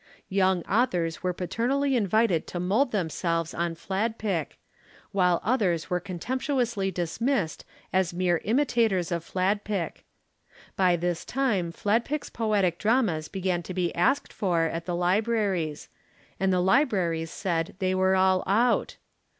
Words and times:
Young 0.29 0.63
authors 0.63 1.21
were 1.21 1.31
paternally 1.31 1.95
invited 1.95 2.47
to 2.47 2.59
mould 2.59 2.91
themselves 2.91 3.53
on 3.53 3.75
Fladpick, 3.75 4.57
while 5.11 5.39
others 5.43 5.91
were 5.91 5.99
contemptuously 5.99 6.89
dismissed 6.89 7.63
as 7.93 8.11
mere 8.11 8.41
imitators 8.43 9.11
of 9.11 9.23
Fladpick. 9.23 10.03
By 10.75 10.95
this 10.95 11.23
time 11.23 11.71
Fladpick's 11.71 12.31
poetic 12.31 12.79
dramas 12.79 13.27
began 13.27 13.61
to 13.61 13.75
be 13.75 13.93
asked 13.93 14.33
for 14.33 14.63
at 14.63 14.87
the 14.87 14.95
libraries, 14.95 15.87
and 16.39 16.51
the 16.51 16.61
libraries 16.61 17.29
said 17.29 17.67
that 17.67 17.79
they 17.79 17.93
were 17.93 18.15
all 18.15 18.43
out. 18.47 18.97